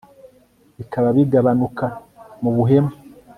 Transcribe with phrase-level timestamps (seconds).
[0.77, 1.85] Bikaba bigabanuka
[2.41, 2.93] mubuhemu